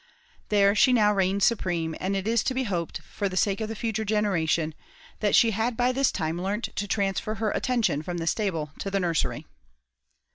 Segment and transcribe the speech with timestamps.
[0.49, 3.69] There she now reigned supreme, and it is to be hoped, for the sake of
[3.69, 4.73] the future generation,
[5.19, 8.89] that she had by this time learnt to transfer her attention from the stable to
[8.89, 9.45] the nursery.